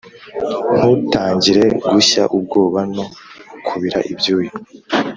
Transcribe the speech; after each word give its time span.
ntutangire 0.77 1.63
gushya 1.91 2.23
ubwoba 2.37 2.79
no 2.95 3.05
kubira 3.67 3.99
ibyuya, 4.11 4.53